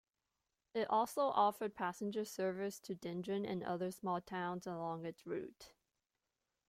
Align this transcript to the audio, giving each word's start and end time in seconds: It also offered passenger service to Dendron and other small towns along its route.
It 0.73 0.89
also 0.89 1.21
offered 1.25 1.75
passenger 1.75 2.25
service 2.25 2.79
to 2.79 2.95
Dendron 2.95 3.47
and 3.47 3.63
other 3.63 3.91
small 3.91 4.19
towns 4.19 4.65
along 4.65 5.05
its 5.05 5.27
route. 5.27 5.73